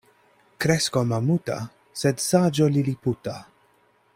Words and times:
Kresko 0.63 1.03
mamuta, 1.09 1.57
sed 2.03 2.25
saĝo 2.25 2.71
liliputa. 2.79 3.37